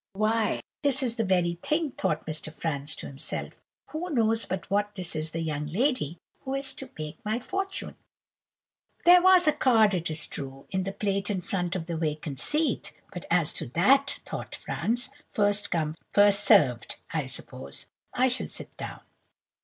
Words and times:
'Why, 0.13 0.61
this 0.81 1.03
is 1.03 1.17
the 1.17 1.23
very 1.23 1.59
thing,' 1.61 1.91
thought 1.91 2.25
Mr. 2.25 2.51
Franz 2.51 2.95
to 2.95 3.05
himself. 3.05 3.61
'Who 3.91 4.09
knows 4.09 4.45
but 4.45 4.67
what 4.71 4.95
this 4.95 5.15
is 5.15 5.29
the 5.29 5.43
young 5.43 5.67
lady 5.67 6.17
who 6.39 6.55
is 6.55 6.73
to 6.73 6.89
make 6.97 7.23
my 7.23 7.39
fortune?' 7.39 7.95
"There 9.05 9.21
was 9.21 9.47
a 9.47 9.51
card, 9.51 9.93
it 9.93 10.09
is 10.09 10.25
true, 10.25 10.65
in 10.71 10.85
the 10.85 10.91
plate 10.91 11.29
in 11.29 11.39
front 11.41 11.75
of 11.75 11.85
the 11.85 11.97
vacant 11.97 12.39
seat, 12.39 12.93
but 13.13 13.27
'as 13.29 13.53
to 13.53 13.67
that,' 13.67 14.19
thought 14.25 14.55
Franz, 14.55 15.11
'first 15.27 15.69
come, 15.69 15.93
first 16.13 16.43
served, 16.43 16.95
I 17.11 17.27
suppose; 17.27 17.85
I 18.11 18.27
shall 18.27 18.49
sit 18.49 18.75
down! 18.77 19.01